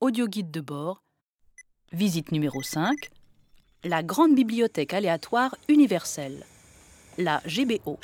Audio 0.00 0.28
guide 0.28 0.52
de 0.52 0.60
bord. 0.60 1.02
Visite 1.90 2.30
numéro 2.30 2.62
5. 2.62 3.10
La 3.82 4.04
Grande 4.04 4.32
Bibliothèque 4.32 4.94
aléatoire 4.94 5.56
universelle. 5.68 6.46
La 7.18 7.42
GBO. 7.44 7.98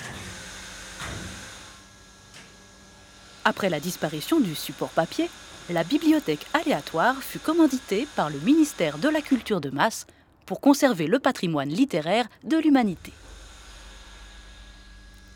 Après 3.45 3.71
la 3.71 3.79
disparition 3.79 4.41
du 4.41 4.57
support 4.57 4.89
papier, 4.89 5.31
la 5.71 5.85
bibliothèque 5.85 6.45
aléatoire 6.53 7.23
fut 7.23 7.39
commanditée 7.39 8.09
par 8.17 8.29
le 8.29 8.41
ministère 8.41 8.99
de 8.99 9.09
la 9.09 9.23
Culture 9.23 9.61
de 9.61 9.71
masse 9.71 10.09
pour 10.47 10.61
conserver 10.61 11.07
le 11.07 11.21
patrimoine 11.21 11.69
littéraire 11.69 12.27
de 12.43 12.57
l'humanité. 12.57 13.13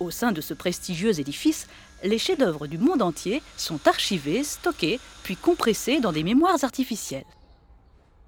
Au 0.00 0.10
sein 0.10 0.32
de 0.32 0.40
ce 0.40 0.54
prestigieux 0.54 1.20
édifice, 1.20 1.68
les 2.02 2.18
chefs-d'œuvre 2.18 2.66
du 2.66 2.78
monde 2.78 3.02
entier 3.02 3.42
sont 3.56 3.86
archivés, 3.86 4.44
stockés, 4.44 5.00
puis 5.22 5.36
compressés 5.36 6.00
dans 6.00 6.12
des 6.12 6.24
mémoires 6.24 6.62
artificielles. 6.62 7.24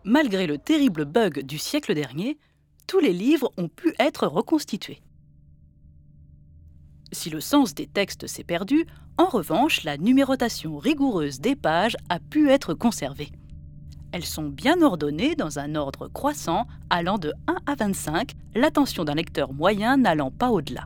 Malgré 0.05 0.47
le 0.47 0.59
terrible 0.59 1.05
bug 1.05 1.43
du 1.43 1.59
siècle 1.59 1.95
dernier, 1.95 2.39
tous 2.87 3.01
les 3.01 3.13
livres 3.13 3.53
ont 3.57 3.69
pu 3.69 3.95
être 3.99 4.27
reconstitués. 4.27 5.03
Si 7.13 7.29
le 7.29 7.41
sens 7.41 7.75
des 7.75 7.87
textes 7.87 8.27
s'est 8.27 8.45
perdu, 8.45 8.87
en 9.19 9.27
revanche, 9.27 9.85
la 9.85 9.97
numérotation 9.99 10.79
rigoureuse 10.79 11.41
des 11.41 11.57
pages 11.57 11.97
a 12.09 12.21
pu 12.21 12.51
être 12.51 12.73
conservée. 12.73 13.31
Elles 14.13 14.25
sont 14.25 14.49
bien 14.49 14.83
ordonnées 14.83 15.35
dans 15.35 15.59
un 15.59 15.75
ordre 15.75 16.09
croissant 16.09 16.67
allant 16.89 17.19
de 17.19 17.33
1 17.47 17.57
à 17.67 17.75
25, 17.75 18.33
l'attention 18.55 19.05
d'un 19.05 19.15
lecteur 19.15 19.53
moyen 19.53 19.99
n'allant 19.99 20.31
pas 20.31 20.51
au-delà. 20.51 20.85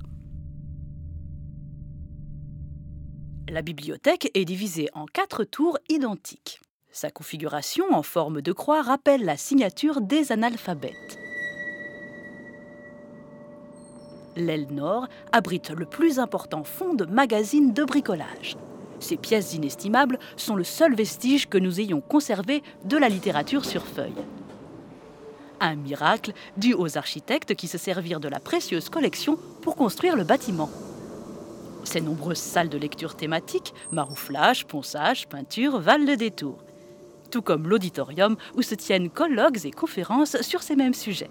La 3.48 3.60
bibliothèque 3.60 4.30
est 4.34 4.46
divisée 4.46 4.88
en 4.94 5.04
quatre 5.04 5.44
tours 5.44 5.78
identiques. 5.90 6.60
Sa 6.90 7.10
configuration 7.10 7.84
en 7.92 8.02
forme 8.02 8.40
de 8.40 8.52
croix 8.52 8.80
rappelle 8.80 9.24
la 9.24 9.36
signature 9.36 10.00
des 10.00 10.32
analphabètes. 10.32 11.18
L'aile 14.36 14.68
nord 14.70 15.08
abrite 15.30 15.70
le 15.70 15.84
plus 15.84 16.18
important 16.18 16.64
fonds 16.64 16.94
de 16.94 17.04
magazines 17.04 17.74
de 17.74 17.84
bricolage. 17.84 18.56
Ces 18.98 19.16
pièces 19.16 19.52
inestimables 19.52 20.18
sont 20.36 20.56
le 20.56 20.64
seul 20.64 20.94
vestige 20.94 21.48
que 21.48 21.58
nous 21.58 21.80
ayons 21.80 22.00
conservé 22.00 22.62
de 22.84 22.96
la 22.96 23.10
littérature 23.10 23.66
sur 23.66 23.86
feuille. 23.86 24.24
Un 25.60 25.76
miracle 25.76 26.32
dû 26.56 26.72
aux 26.72 26.96
architectes 26.96 27.54
qui 27.54 27.68
se 27.68 27.78
servirent 27.78 28.20
de 28.20 28.28
la 28.28 28.40
précieuse 28.40 28.88
collection 28.88 29.38
pour 29.60 29.76
construire 29.76 30.16
le 30.16 30.24
bâtiment. 30.24 30.70
Ces 31.84 32.00
nombreuses 32.00 32.38
salles 32.38 32.70
de 32.70 32.78
lecture 32.78 33.14
thématiques, 33.14 33.74
marouflage, 33.92 34.66
ponçage, 34.66 35.28
peinture, 35.28 35.78
valent 35.78 36.06
le 36.06 36.16
détour. 36.16 36.64
Tout 37.30 37.42
comme 37.42 37.68
l'auditorium 37.68 38.36
où 38.54 38.62
se 38.62 38.74
tiennent 38.74 39.10
colloques 39.10 39.64
et 39.64 39.70
conférences 39.70 40.40
sur 40.40 40.62
ces 40.62 40.76
mêmes 40.76 40.94
sujets. 40.94 41.30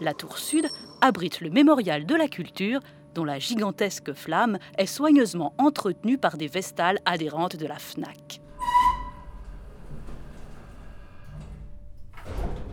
La 0.00 0.14
tour 0.14 0.38
sud 0.38 0.66
abrite 1.00 1.40
le 1.40 1.50
mémorial 1.50 2.06
de 2.06 2.14
la 2.14 2.28
culture 2.28 2.80
dont 3.14 3.24
la 3.24 3.38
gigantesque 3.38 4.14
flamme 4.14 4.58
est 4.78 4.86
soigneusement 4.86 5.52
entretenue 5.58 6.18
par 6.18 6.38
des 6.38 6.48
vestales 6.48 6.98
adhérentes 7.04 7.56
de 7.56 7.66
la 7.66 7.78
FNAC. 7.78 8.40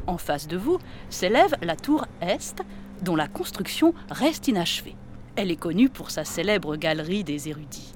En 0.08 0.18
face 0.18 0.48
de 0.48 0.58
vous 0.58 0.80
s'élève 1.10 1.56
la 1.62 1.76
tour 1.76 2.06
Est, 2.22 2.64
dont 3.04 3.16
la 3.16 3.28
construction 3.28 3.94
reste 4.10 4.48
inachevée. 4.48 4.96
Elle 5.42 5.52
est 5.52 5.56
connue 5.56 5.88
pour 5.88 6.12
sa 6.12 6.26
célèbre 6.26 6.76
galerie 6.76 7.24
des 7.24 7.48
érudits. 7.48 7.94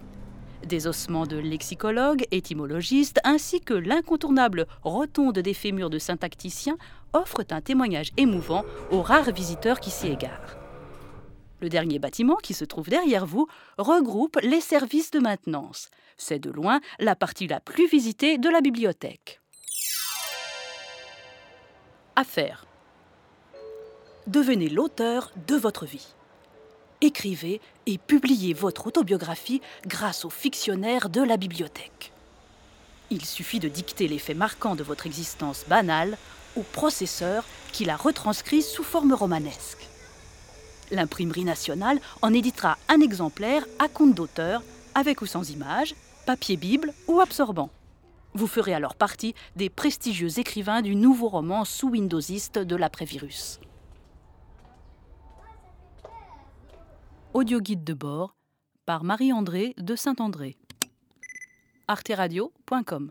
Des 0.66 0.88
ossements 0.88 1.28
de 1.28 1.36
lexicologues, 1.36 2.26
étymologistes, 2.32 3.20
ainsi 3.26 3.60
que 3.60 3.74
l'incontournable 3.74 4.66
rotonde 4.82 5.40
des 5.40 5.54
fémurs 5.54 5.90
de 5.90 6.00
syntacticiens 6.00 6.78
offrent 7.12 7.44
un 7.50 7.60
témoignage 7.60 8.14
émouvant 8.16 8.64
aux 8.92 9.02
rares 9.02 9.34
visiteurs 9.34 9.82
qui 9.82 9.92
s'y 9.92 10.08
égarent. 10.08 10.56
Le 11.60 11.68
dernier 11.68 12.00
bâtiment, 12.00 12.38
qui 12.38 12.54
se 12.54 12.64
trouve 12.64 12.88
derrière 12.88 13.26
vous, 13.26 13.48
regroupe 13.78 14.40
les 14.42 14.62
services 14.62 15.12
de 15.12 15.20
maintenance. 15.20 15.90
C'est 16.16 16.40
de 16.40 16.50
loin 16.50 16.80
la 16.98 17.18
partie 17.18 17.48
la 17.48 17.60
plus 17.60 17.90
visitée 17.90 18.38
de 18.38 18.48
la 18.48 18.62
bibliothèque. 18.62 19.42
Affaire. 22.16 22.66
Devenez 24.28 24.70
l'auteur 24.70 25.34
de 25.46 25.58
votre 25.58 25.86
vie. 25.86 26.16
Écrivez 27.04 27.60
et 27.86 27.98
publiez 27.98 28.54
votre 28.54 28.88
autobiographie 28.88 29.62
grâce 29.86 30.24
au 30.24 30.30
fictionnaire 30.30 31.10
de 31.10 31.22
la 31.22 31.36
bibliothèque. 31.36 32.14
Il 33.10 33.26
suffit 33.26 33.60
de 33.60 33.68
dicter 33.68 34.08
les 34.08 34.20
faits 34.20 34.38
marquants 34.38 34.76
de 34.76 34.84
votre 34.84 35.06
existence 35.06 35.66
banale 35.68 36.18
au 36.56 36.62
processeur 36.62 37.44
qui 37.74 37.84
la 37.84 37.98
retranscrit 37.98 38.62
sous 38.62 38.84
forme 38.84 39.12
romanesque. 39.12 39.90
L'imprimerie 40.92 41.44
nationale 41.44 42.00
en 42.22 42.34
éditera 42.34 42.78
un 42.88 43.02
exemplaire 43.02 43.66
à 43.80 43.90
compte 43.90 44.16
d'auteur, 44.16 44.64
avec 44.96 45.22
ou 45.22 45.26
sans 45.26 45.50
image, 45.50 45.96
papier 46.26 46.56
bible 46.56 46.94
ou 47.10 47.20
absorbant. 47.20 47.70
Vous 48.34 48.48
ferez 48.48 48.74
alors 48.74 48.96
partie 48.96 49.36
des 49.58 49.70
prestigieux 49.70 50.40
écrivains 50.40 50.82
du 50.82 50.96
nouveau 50.96 51.28
roman 51.28 51.66
sous 51.66 51.90
Windowsiste 51.90 52.60
de 52.60 52.78
l'après-virus. 52.78 53.60
Audio 57.44 57.60
guide 57.60 57.84
de 57.84 57.94
bord 57.94 58.38
par 58.86 59.04
Marie-André 59.04 59.74
de 59.78 59.98
Saint-André. 59.98 60.56
arteradio.com 61.90 63.10